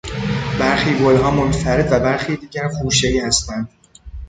[0.59, 3.69] برخی گلها منفرد و برخی دیگر خوشهای هستند.